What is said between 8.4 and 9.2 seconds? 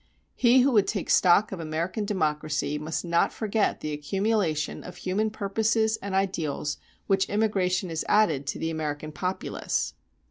to the American